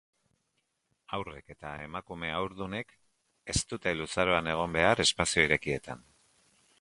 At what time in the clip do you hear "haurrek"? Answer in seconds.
1.17-1.51